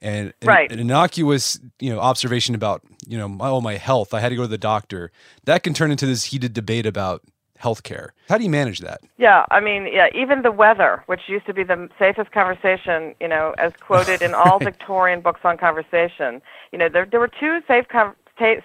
[0.00, 0.70] and an- Right.
[0.72, 4.36] an innocuous you know observation about you know my, oh my health, I had to
[4.36, 5.10] go to the doctor,
[5.44, 7.22] that can turn into this heated debate about
[7.62, 8.10] healthcare.
[8.28, 9.00] How do you manage that?
[9.16, 13.28] Yeah, I mean, yeah, even the weather, which used to be the safest conversation, you
[13.28, 16.42] know, as quoted in all Victorian books on conversation.
[16.72, 17.86] You know, there there were two safe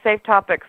[0.04, 0.68] safe topics.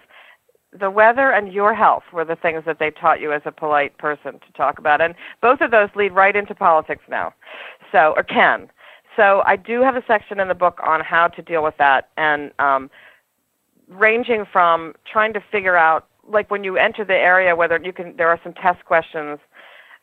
[0.78, 3.98] The weather and your health were the things that they taught you as a polite
[3.98, 7.34] person to talk about, and both of those lead right into politics now.
[7.90, 8.70] So, or can.
[9.14, 12.08] So, I do have a section in the book on how to deal with that,
[12.16, 12.90] and um,
[13.88, 18.16] ranging from trying to figure out like when you enter the area whether you can
[18.16, 19.38] there are some test questions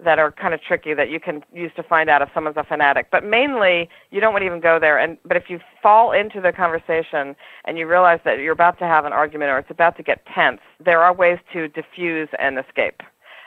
[0.03, 2.63] that are kind of tricky that you can use to find out if someone's a
[2.63, 6.11] fanatic but mainly you don't want to even go there and but if you fall
[6.11, 7.35] into the conversation
[7.65, 10.25] and you realize that you're about to have an argument or it's about to get
[10.25, 13.01] tense there are ways to diffuse and escape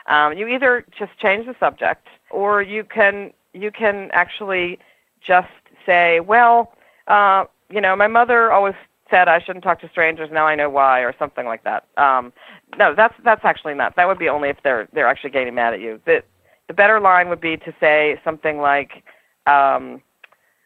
[0.07, 4.79] Um, you either just change the subject, or you can you can actually
[5.21, 5.47] just
[5.85, 6.73] say, well,
[7.07, 8.75] uh, you know, my mother always
[9.09, 10.29] said I shouldn't talk to strangers.
[10.31, 11.85] Now I know why, or something like that.
[11.97, 12.33] Um,
[12.77, 13.95] no, that's that's actually not.
[13.95, 15.99] That would be only if they're they're actually getting mad at you.
[16.05, 16.23] The
[16.67, 19.03] the better line would be to say something like,
[19.45, 20.01] um,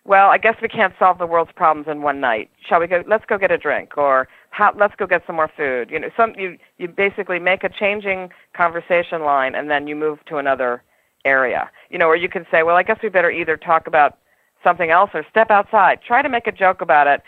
[0.05, 2.49] "Well, I guess we can't solve the world's problems in one night.
[2.67, 3.03] Shall we go?
[3.07, 6.10] Let's go get a drink, or how, let's go get some more food." You know,
[6.15, 10.83] some you you basically make a changing conversation line, and then you move to another
[11.25, 11.69] area.
[11.89, 14.17] You know, or you can say, "Well, I guess we better either talk about
[14.63, 16.01] something else or step outside.
[16.01, 17.21] Try to make a joke about it."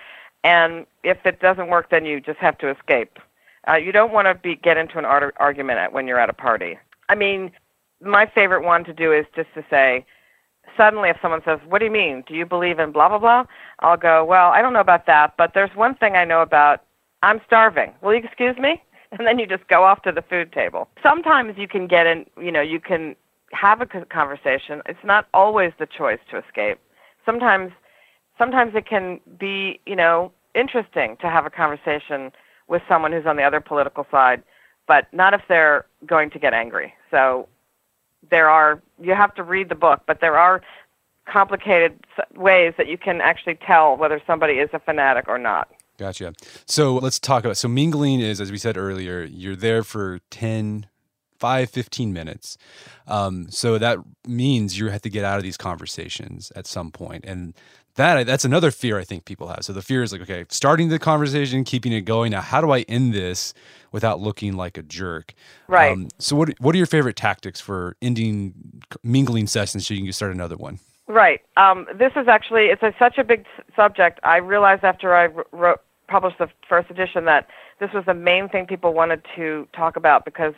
[0.43, 3.19] And if it doesn't work, then you just have to escape.
[3.67, 6.29] Uh, you don't want to be get into an ar- argument at, when you're at
[6.29, 6.77] a party.
[7.09, 7.51] I mean,
[8.01, 10.05] my favorite one to do is just to say,
[10.77, 12.23] suddenly if someone says, "What do you mean?
[12.27, 13.45] Do you believe in blah blah blah?"
[13.79, 16.81] I'll go, "Well, I don't know about that, but there's one thing I know about.
[17.21, 17.93] I'm starving.
[18.01, 18.81] Will you excuse me?"
[19.11, 20.87] And then you just go off to the food table.
[21.01, 23.15] Sometimes you can get in, you know, you can
[23.51, 24.83] have a conversation.
[24.85, 26.77] It's not always the choice to escape.
[27.25, 27.71] Sometimes
[28.37, 32.31] sometimes it can be, you know, interesting to have a conversation
[32.67, 34.43] with someone who's on the other political side,
[34.87, 36.93] but not if they're going to get angry.
[37.09, 37.47] So
[38.29, 40.61] there are you have to read the book, but there are
[41.25, 41.99] complicated
[42.35, 45.69] ways that you can actually tell whether somebody is a fanatic or not.
[45.97, 46.33] Gotcha.
[46.65, 50.87] So let's talk about so mingling is as we said earlier, you're there for 10
[51.39, 52.57] 5 15 minutes.
[53.07, 57.25] Um, so that means you have to get out of these conversations at some point
[57.25, 57.53] and
[57.95, 59.63] that that's another fear I think people have.
[59.63, 62.31] So the fear is like, okay, starting the conversation, keeping it going.
[62.31, 63.53] Now, how do I end this
[63.91, 65.33] without looking like a jerk?
[65.67, 65.91] Right.
[65.91, 68.53] Um, so what what are your favorite tactics for ending
[69.03, 70.79] mingling sessions so you can start another one?
[71.07, 71.41] Right.
[71.57, 74.19] Um, this is actually it's a, such a big subject.
[74.23, 77.47] I realized after I wrote published the first edition that
[77.79, 80.53] this was the main thing people wanted to talk about because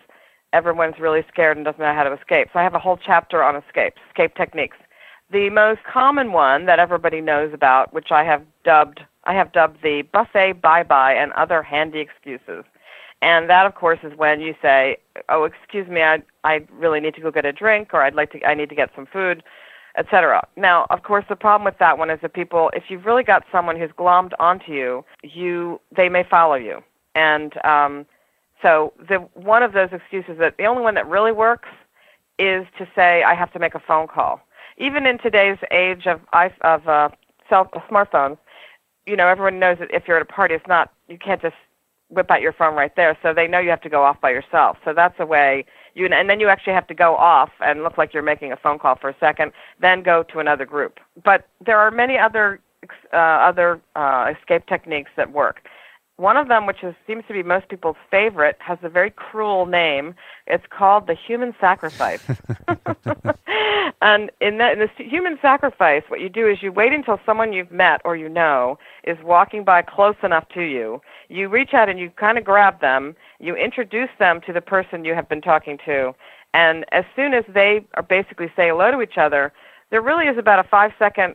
[0.53, 2.49] everyone's really scared and doesn't know how to escape.
[2.51, 4.77] So I have a whole chapter on escape, escape techniques.
[5.31, 9.81] The most common one that everybody knows about, which I have dubbed I have dubbed
[9.81, 12.65] the buffet bye bye and other handy excuses.
[13.21, 14.97] And that of course is when you say,
[15.29, 18.31] "Oh, excuse me, I I really need to go get a drink or I'd like
[18.31, 19.43] to I need to get some food."
[19.97, 20.47] etc.
[20.55, 23.43] Now, of course, the problem with that one is that people, if you've really got
[23.51, 26.81] someone who's glommed onto you, you they may follow you,
[27.13, 28.05] and um,
[28.61, 31.67] so the one of those excuses that the only one that really works
[32.39, 34.41] is to say I have to make a phone call
[34.77, 37.09] even in today's age of of uh,
[37.49, 38.37] cell smartphones,
[39.05, 41.55] you know, everyone knows that if you're at a party, it's not you can't just
[42.09, 43.17] whip out your phone right there.
[43.23, 44.77] So they know you have to go off by yourself.
[44.83, 47.97] So that's a way you and then you actually have to go off and look
[47.97, 50.99] like you're making a phone call for a second, then go to another group.
[51.23, 52.59] But there are many other
[53.13, 55.61] uh, other uh, escape techniques that work.
[56.21, 59.65] One of them, which is, seems to be most people's favorite, has a very cruel
[59.65, 60.13] name.
[60.45, 62.23] It's called the human sacrifice.
[64.03, 67.53] and in, that, in the human sacrifice, what you do is you wait until someone
[67.53, 71.01] you've met or you know is walking by close enough to you.
[71.29, 73.15] You reach out and you kind of grab them.
[73.39, 76.13] You introduce them to the person you have been talking to.
[76.53, 79.53] And as soon as they are basically say hello to each other,
[79.89, 81.33] there really is about a five second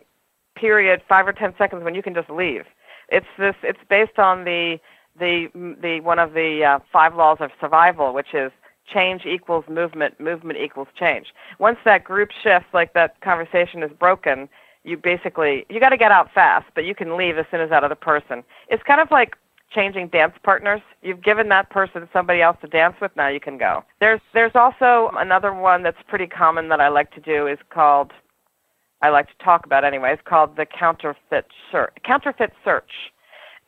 [0.54, 2.66] period, five or ten seconds, when you can just leave
[3.08, 3.54] it's this.
[3.62, 4.78] It's based on the
[5.18, 5.48] the
[5.80, 8.52] the one of the uh, five laws of survival, which is
[8.92, 11.28] change equals movement, movement equals change.
[11.58, 14.48] Once that group shifts, like that conversation is broken,
[14.84, 17.70] you basically you got to get out fast, but you can leave as soon as
[17.70, 18.44] that other person.
[18.68, 19.36] It's kind of like
[19.70, 20.80] changing dance partners.
[21.02, 23.84] You've given that person somebody else to dance with, now you can go.
[24.00, 28.12] There's there's also another one that's pretty common that I like to do is called
[29.02, 30.12] I like to talk about anyway.
[30.12, 31.94] It's called the counterfeit search.
[32.04, 32.90] Counterfeit search,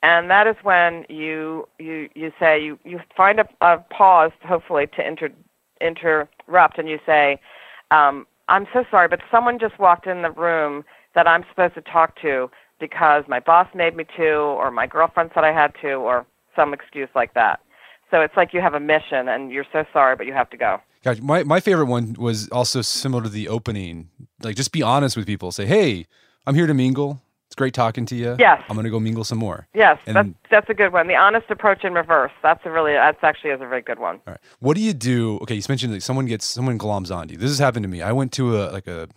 [0.03, 4.87] and that is when you you you say you you find a, a pause, hopefully
[4.97, 5.31] to inter,
[5.81, 7.41] interrupt, and you say,
[7.91, 11.83] um, "I'm so sorry, but someone just walked in the room that I'm supposed to
[11.83, 15.95] talk to because my boss made me to, or my girlfriend said I had to,
[15.95, 17.61] or some excuse like that."
[18.11, 20.57] So it's like you have a mission, and you're so sorry, but you have to
[20.57, 20.81] go.
[21.05, 24.09] Gosh, my, my favorite one was also similar to the opening.
[24.43, 25.53] Like, just be honest with people.
[25.53, 26.07] Say, hey,
[26.47, 27.21] I'm here to mingle.
[27.47, 28.37] It's great talking to you.
[28.39, 28.63] Yes.
[28.69, 29.69] I'm going to go mingle some more.
[29.75, 31.07] Yes, and that's, that's a good one.
[31.07, 32.33] The honest approach in reverse.
[32.43, 34.17] That's a really, that's actually is a very good one.
[34.27, 34.41] All right.
[34.59, 35.39] What do you do?
[35.43, 37.39] Okay, you mentioned that someone gets, someone gloms on you.
[37.39, 38.03] This has happened to me.
[38.03, 39.09] I went to a, like a,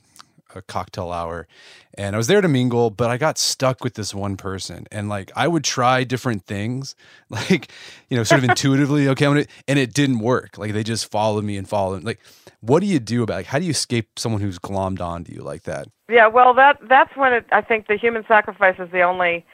[0.56, 1.48] a cocktail hour
[1.96, 4.88] and I was there to mingle, but I got stuck with this one person.
[4.92, 6.96] And like I would try different things,
[7.30, 7.72] like,
[8.10, 10.58] you know, sort of intuitively, okay, I'm gonna, and it didn't work.
[10.58, 12.04] Like they just followed me and followed.
[12.04, 12.20] Like,
[12.62, 15.42] what do you do about like how do you escape someone who's glommed onto you
[15.42, 15.88] like that?
[16.10, 19.46] Yeah, well that that's when it, I think the human sacrifice is the only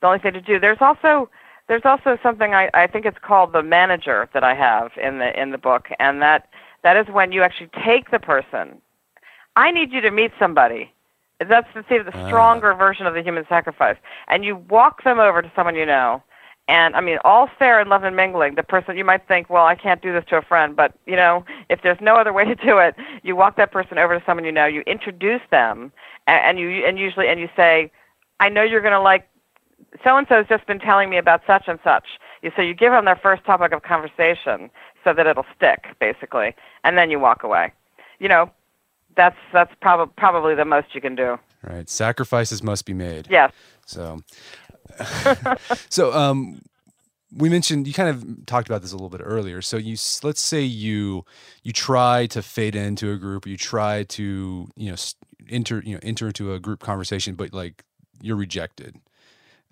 [0.00, 0.58] the only thing to do.
[0.58, 1.30] There's also
[1.68, 5.40] there's also something I, I think it's called the manager that I have in the
[5.40, 6.48] in the book and that
[6.82, 8.80] That is when you actually take the person.
[9.56, 10.90] I need you to meet somebody.
[11.40, 12.26] That's the, the Ah.
[12.26, 13.96] stronger version of the human sacrifice.
[14.28, 16.22] And you walk them over to someone you know.
[16.66, 18.54] And I mean, all fair and love and mingling.
[18.54, 21.14] The person you might think, well, I can't do this to a friend, but you
[21.16, 24.24] know, if there's no other way to do it, you walk that person over to
[24.24, 24.64] someone you know.
[24.66, 25.92] You introduce them,
[26.26, 27.90] and, and you and usually and you say,
[28.40, 29.28] I know you're going to like
[30.02, 32.04] so and so's just been telling me about such and such.
[32.42, 34.70] You so you give them their first topic of conversation
[35.04, 37.72] so that it'll stick, basically, and then you walk away.
[38.20, 38.50] You know,
[39.16, 41.38] that's that's probably probably the most you can do.
[41.62, 41.88] Right.
[41.88, 43.28] Sacrifices must be made.
[43.30, 43.52] Yes.
[43.86, 44.20] So,
[45.88, 46.60] so um,
[47.36, 49.62] we mentioned you kind of talked about this a little bit earlier.
[49.62, 51.24] So you let's say you
[51.62, 54.96] you try to fade into a group, you try to you know
[55.48, 57.84] enter you know enter into a group conversation, but like
[58.20, 58.96] you're rejected.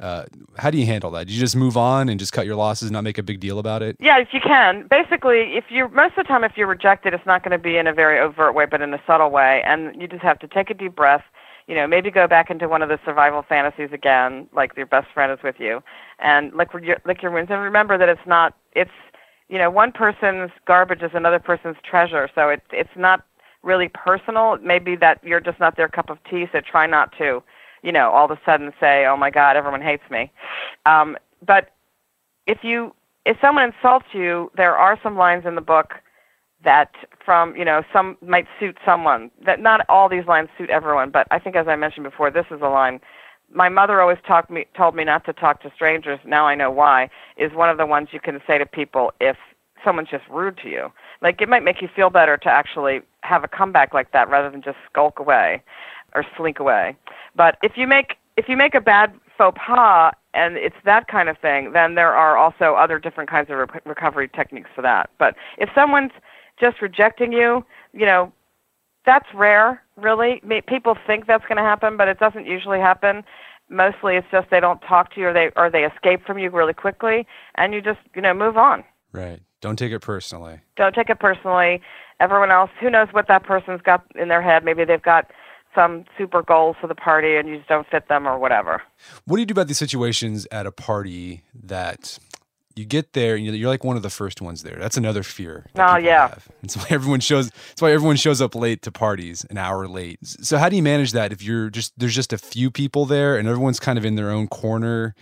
[0.02, 0.24] Uh,
[0.58, 1.28] how do you handle that?
[1.28, 3.38] Do you just move on and just cut your losses, and not make a big
[3.38, 3.96] deal about it?
[4.00, 4.88] Yeah, if you can.
[4.90, 7.76] Basically, if you're most of the time, if you're rejected, it's not going to be
[7.76, 10.48] in a very overt way, but in a subtle way, and you just have to
[10.48, 11.22] take a deep breath.
[11.68, 15.06] You know, maybe go back into one of the survival fantasies again, like your best
[15.14, 15.80] friend is with you,
[16.18, 18.56] and lick your lick your wounds, and remember that it's not.
[18.74, 18.90] It's
[19.48, 23.24] you know, one person's garbage is another person's treasure, so it's it's not
[23.62, 24.54] really personal.
[24.54, 27.42] It may be that you're just not their cup of tea, so try not to,
[27.82, 30.30] you know, all of a sudden say, "Oh my God, everyone hates me."
[30.86, 31.70] Um, but
[32.46, 35.94] if you if someone insults you, there are some lines in the book
[36.64, 36.90] that
[37.24, 39.30] from you know some might suit someone.
[39.44, 42.46] That not all these lines suit everyone, but I think as I mentioned before, this
[42.50, 43.00] is a line.
[43.54, 46.20] My mother always talked me told me not to talk to strangers.
[46.24, 47.10] Now I know why.
[47.36, 49.36] Is one of the ones you can say to people if
[49.84, 50.92] someone's just rude to you.
[51.20, 54.50] Like it might make you feel better to actually have a comeback like that rather
[54.50, 55.62] than just skulk away
[56.14, 56.96] or slink away.
[57.34, 61.28] But if you make if you make a bad faux pas and it's that kind
[61.28, 65.10] of thing, then there are also other different kinds of re- recovery techniques for that.
[65.18, 66.12] But if someone's
[66.58, 68.32] just rejecting you, you know,
[69.04, 70.42] that's rare, really.
[70.66, 73.24] People think that's going to happen, but it doesn't usually happen.
[73.68, 76.50] Mostly, it's just they don't talk to you, or they or they escape from you
[76.50, 78.84] really quickly, and you just you know move on.
[79.12, 79.40] Right.
[79.60, 80.60] Don't take it personally.
[80.76, 81.80] Don't take it personally.
[82.20, 84.64] Everyone else, who knows what that person's got in their head?
[84.64, 85.30] Maybe they've got
[85.74, 88.82] some super goals for the party, and you just don't fit them, or whatever.
[89.24, 92.18] What do you do about these situations at a party that
[92.74, 94.76] you get there and you're like one of the first ones there?
[94.78, 95.66] That's another fear.
[95.76, 96.28] Oh, yeah.
[96.28, 96.48] have.
[96.62, 97.50] It's why everyone shows.
[97.72, 100.18] It's why everyone shows up late to parties, an hour late.
[100.22, 103.36] So how do you manage that if you're just there's just a few people there
[103.36, 105.14] and everyone's kind of in their own corner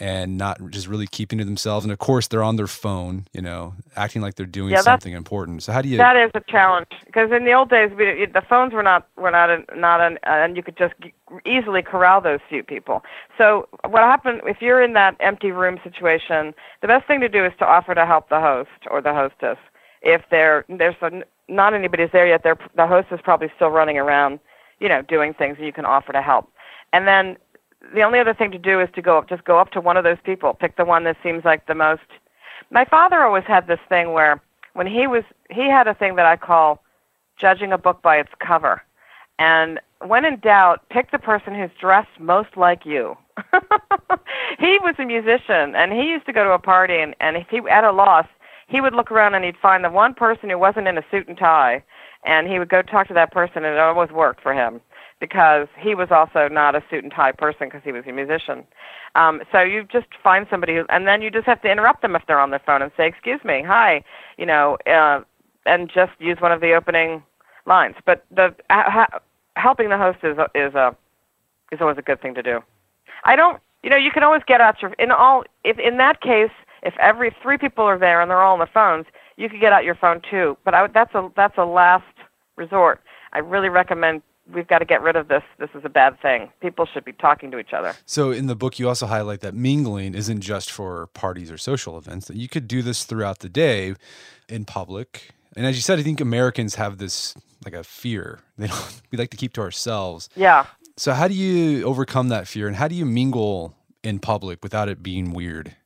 [0.00, 1.84] and not just really keeping to themselves?
[1.84, 5.12] And of course they're on their phone, you know, acting like they're doing Yeah, something
[5.12, 5.62] important.
[5.62, 5.96] So how do you?
[5.98, 9.30] That is a challenge because in the old days, we, the phones were not were
[9.30, 10.94] not an, not an, uh, and you could just
[11.44, 13.02] easily corral those few people.
[13.36, 16.54] So what happened if you're in that empty room situation?
[16.80, 19.58] The best thing to do is to offer to help the host or the hostess.
[20.02, 21.10] If there there's a,
[21.48, 24.38] not anybody's there yet, they're, the host is probably still running around,
[24.80, 26.50] you know, doing things, and you can offer to help.
[26.92, 27.36] And then
[27.94, 29.96] the only other thing to do is to go up, just go up to one
[29.96, 32.02] of those people, pick the one that seems like the most.
[32.70, 34.40] My father always had this thing where
[34.74, 36.82] when he was he had a thing that I call
[37.38, 38.82] judging a book by its cover.
[39.38, 43.16] And when in doubt, pick the person who's dressed most like you.
[44.58, 47.46] he was a musician and he used to go to a party and, and if
[47.48, 48.26] he at a loss,
[48.66, 51.28] he would look around and he'd find the one person who wasn't in a suit
[51.28, 51.82] and tie
[52.24, 54.80] and he would go talk to that person and it always worked for him
[55.20, 58.64] because he was also not a suit and tie person because he was a musician.
[59.14, 62.14] Um, so you just find somebody, who, and then you just have to interrupt them
[62.14, 64.02] if they're on the phone and say, "Excuse me, hi,"
[64.36, 65.20] you know, uh,
[65.66, 67.22] and just use one of the opening
[67.66, 67.96] lines.
[68.04, 69.20] But the ha-
[69.56, 70.96] helping the host is a, is a
[71.72, 72.60] is always a good thing to do.
[73.24, 75.44] I don't, you know, you can always get out your in all.
[75.64, 76.50] If in that case,
[76.82, 79.72] if every three people are there and they're all on the phones, you could get
[79.72, 80.56] out your phone too.
[80.64, 82.04] But I, that's a that's a last
[82.56, 83.00] resort.
[83.32, 84.22] I really recommend.
[84.52, 85.42] We've got to get rid of this.
[85.58, 86.50] This is a bad thing.
[86.60, 87.94] People should be talking to each other.
[88.06, 91.98] So in the book, you also highlight that mingling isn't just for parties or social
[91.98, 92.28] events.
[92.28, 93.94] That you could do this throughout the day,
[94.48, 95.30] in public.
[95.56, 97.34] And as you said, I think Americans have this
[97.64, 98.40] like a fear.
[98.58, 99.02] They don't.
[99.12, 100.28] We like to keep to ourselves.
[100.34, 100.66] Yeah.
[100.96, 104.88] So how do you overcome that fear, and how do you mingle in public without
[104.88, 105.76] it being weird?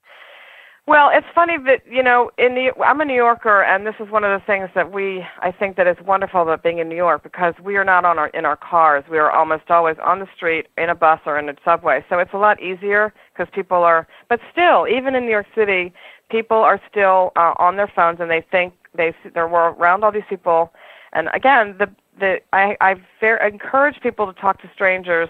[0.86, 4.10] Well, it's funny that you know, in the I'm a New Yorker, and this is
[4.10, 6.96] one of the things that we I think that is wonderful about being in New
[6.96, 9.04] York because we are not on our in our cars.
[9.08, 12.04] We are almost always on the street, in a bus, or in a subway.
[12.08, 14.08] So it's a lot easier because people are.
[14.28, 15.92] But still, even in New York City,
[16.30, 20.28] people are still uh, on their phones, and they think they they're around all these
[20.28, 20.72] people.
[21.12, 21.88] And again, the
[22.18, 25.28] the I I ver- encourage people to talk to strangers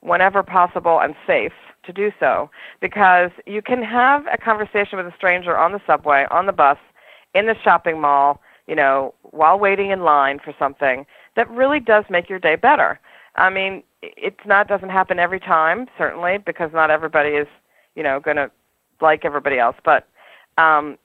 [0.00, 1.52] whenever possible and safe
[1.84, 6.26] to do so because you can have a conversation with a stranger on the subway,
[6.30, 6.78] on the bus,
[7.34, 11.06] in the shopping mall, you know, while waiting in line for something
[11.36, 13.00] that really does make your day better.
[13.36, 17.46] I mean, it's not doesn't happen every time, certainly, because not everybody is,
[17.94, 18.50] you know, going to
[19.00, 19.76] like everybody else.
[19.84, 20.06] But
[20.58, 20.98] um,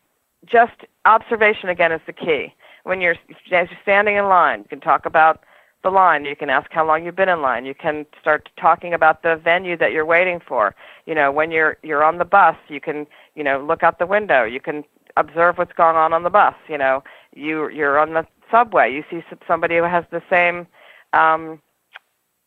[0.45, 0.73] just
[1.05, 2.53] observation again is the key.
[2.84, 3.15] When you're,
[3.51, 5.43] as you're standing in line, you can talk about
[5.84, 6.25] the line.
[6.25, 7.65] You can ask how long you've been in line.
[7.65, 10.75] You can start talking about the venue that you're waiting for.
[11.05, 14.05] You know, when you're you're on the bus, you can you know look out the
[14.05, 14.43] window.
[14.43, 14.84] You can
[15.15, 16.55] observe what's going on on the bus.
[16.67, 17.03] You know,
[17.36, 18.93] you you're on the subway.
[18.93, 20.67] You see somebody who has the same
[21.13, 21.61] um,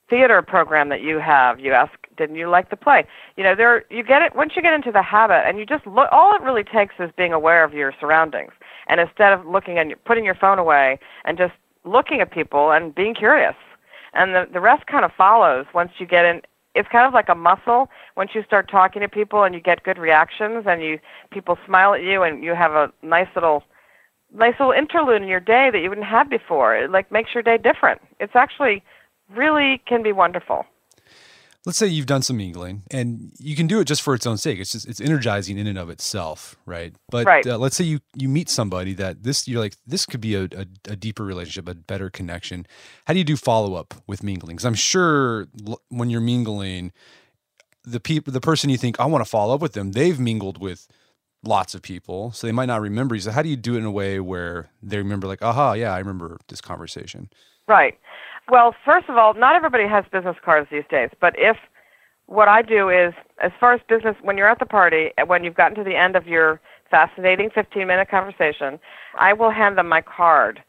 [0.08, 1.60] theater program that you have.
[1.60, 3.06] You ask, didn't you like the play?
[3.36, 5.86] You know, there you get it once you get into the habit, and you just
[5.86, 6.08] look.
[6.10, 8.52] All it really takes is being aware of your surroundings,
[8.88, 11.54] and instead of looking and putting your phone away and just
[11.84, 13.54] looking at people and being curious,
[14.14, 16.42] and the the rest kind of follows once you get in.
[16.74, 17.88] It's kind of like a muscle.
[18.16, 20.98] Once you start talking to people and you get good reactions, and you
[21.30, 23.64] people smile at you, and you have a nice little
[24.32, 26.76] nice little interlude in your day that you wouldn't have before.
[26.76, 28.00] It like makes your day different.
[28.20, 28.82] It's actually
[29.34, 30.64] really can be wonderful.
[31.66, 34.38] Let's say you've done some mingling, and you can do it just for its own
[34.38, 34.58] sake.
[34.58, 36.94] It's just it's energizing in and of itself, right?
[37.10, 37.46] But right.
[37.46, 40.44] Uh, let's say you you meet somebody that this you're like this could be a,
[40.44, 42.66] a, a deeper relationship, a better connection.
[43.06, 44.56] How do you do follow up with mingling?
[44.56, 46.92] Because I'm sure l- when you're mingling,
[47.84, 50.58] the people, the person you think I want to follow up with them, they've mingled
[50.58, 50.88] with
[51.42, 53.20] lots of people, so they might not remember you.
[53.20, 55.94] So how do you do it in a way where they remember, like, aha, yeah,
[55.94, 57.30] I remember this conversation?
[57.66, 57.98] Right.
[58.48, 61.56] Well, first of all, not everybody has business cards these days, but if
[62.26, 63.12] what I do is,
[63.42, 66.14] as far as business, when you're at the party, when you've gotten to the end
[66.14, 66.60] of your
[66.90, 68.78] fascinating 15 minute conversation,
[69.18, 70.62] I will hand them my card.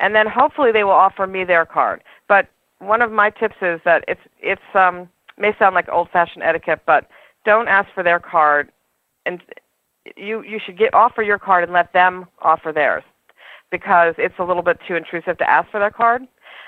[0.00, 2.02] And then hopefully they will offer me their card.
[2.28, 2.48] But
[2.78, 6.80] one of my tips is that it's, it's, um, may sound like old fashioned etiquette,
[6.86, 7.08] but
[7.44, 8.70] don't ask for their card.
[9.24, 9.42] And
[10.16, 13.04] you, you should get, offer your card and let them offer theirs
[13.70, 16.22] because it's a little bit too intrusive to ask for their card.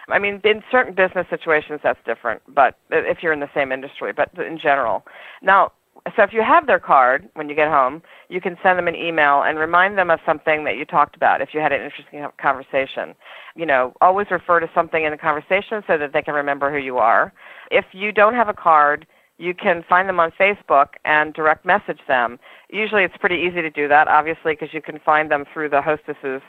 [0.08, 4.12] I mean, in certain business situations, that's different, but if you're in the same industry,
[4.12, 5.04] but in general.
[5.42, 5.72] Now,
[6.16, 8.94] so if you have their card when you get home, you can send them an
[8.94, 12.26] email and remind them of something that you talked about if you had an interesting
[12.36, 13.14] conversation.
[13.56, 16.78] You know, always refer to something in the conversation so that they can remember who
[16.78, 17.32] you are.
[17.70, 19.06] If you don't have a card,
[19.38, 22.38] you can find them on Facebook and direct message them.
[22.68, 25.80] Usually it's pretty easy to do that, obviously, because you can find them through the
[25.80, 26.42] hostess's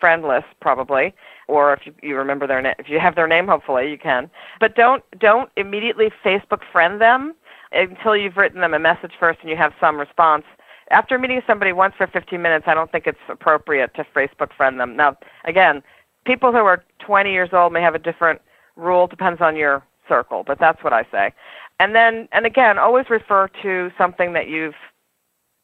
[0.00, 1.14] friend list probably
[1.46, 4.30] or if you, you remember their name if you have their name hopefully you can.
[4.58, 7.34] But don't don't immediately facebook friend them
[7.72, 10.44] until you've written them a message first and you have some response.
[10.90, 14.80] After meeting somebody once for 15 minutes i don't think it's appropriate to facebook friend
[14.80, 14.96] them.
[14.96, 15.82] Now again
[16.24, 18.40] people who are 20 years old may have a different
[18.76, 21.32] rule depends on your circle but that's what i say.
[21.78, 24.74] And then and again always refer to something that you've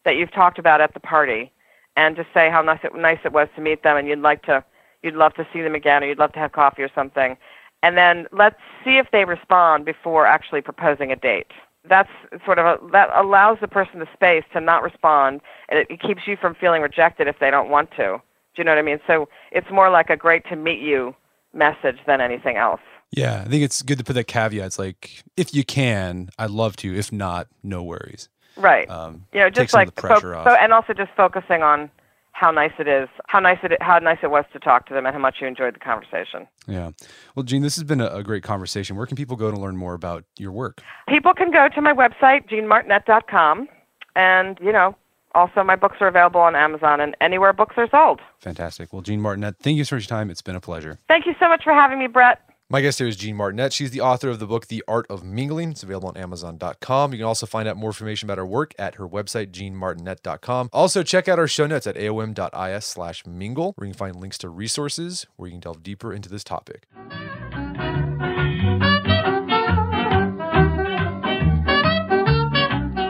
[0.05, 1.53] that you've talked about at the party
[1.97, 4.43] and just say how nice it, nice it was to meet them and you'd like
[4.43, 4.63] to
[5.03, 7.37] you'd love to see them again or you'd love to have coffee or something.
[7.83, 11.53] And then let's see if they respond before actually proposing a date.
[11.89, 12.11] That's
[12.45, 16.01] sort of a, that allows the person the space to not respond and it, it
[16.01, 18.21] keeps you from feeling rejected if they don't want to.
[18.55, 19.01] Do you know what i mean?
[19.07, 21.15] So it's more like a great to meet you
[21.53, 22.81] message than anything else.
[23.13, 24.67] Yeah i think it's good to put that caveat.
[24.67, 26.95] It's like if you can i'd love to.
[26.95, 28.89] If not no worries Right.
[28.89, 31.91] Um, you know, just like fo- fo- and also just focusing on
[32.33, 35.07] how nice it is, how nice it how nice it was to talk to them,
[35.07, 36.47] and how much you enjoyed the conversation.
[36.67, 36.91] Yeah.
[37.35, 38.97] Well, Jeanne, this has been a, a great conversation.
[38.97, 40.83] Where can people go to learn more about your work?
[41.09, 43.69] People can go to my website, jeannemartinet.com,
[44.17, 44.95] and you know,
[45.35, 48.21] also my books are available on Amazon and anywhere books are sold.
[48.41, 48.93] Fantastic.
[48.93, 50.31] Well, Jeanne Martinet, thank you so much for your time.
[50.31, 50.99] It's been a pleasure.
[51.09, 52.41] Thank you so much for having me, Brett.
[52.69, 53.73] My guest here is Jeanne Martinet.
[53.73, 55.71] She's the author of the book The Art of Mingling.
[55.71, 57.13] It's available on Amazon.com.
[57.13, 60.71] You can also find out more information about her work at her website, jeannemartinet.com.
[60.73, 64.37] Also, check out our show notes at aom.is slash mingle, where you can find links
[64.39, 66.89] to resources where you can delve deeper into this topic.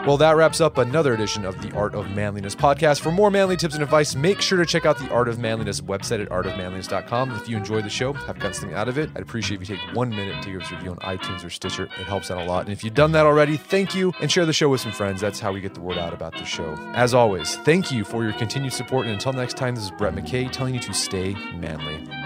[0.07, 3.01] Well, that wraps up another edition of the Art of Manliness podcast.
[3.01, 5.81] For more manly tips and advice, make sure to check out the Art of Manliness
[5.81, 7.33] website at artofmanliness.com.
[7.33, 9.77] If you enjoy the show, have gotten something out of it, I'd appreciate if you
[9.77, 11.87] take one minute to give us a review on iTunes or Stitcher.
[11.87, 12.67] It helps out a lot.
[12.67, 15.21] And if you've done that already, thank you and share the show with some friends.
[15.21, 16.77] That's how we get the word out about the show.
[16.95, 19.07] As always, thank you for your continued support.
[19.07, 22.26] And until next time, this is Brett McKay telling you to stay manly.